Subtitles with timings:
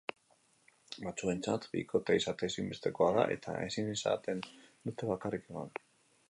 [1.01, 4.43] Batzuentzat bikotea izatea ezinbestekoa da eta ezin izaten
[4.89, 5.71] dute bakarrik egon.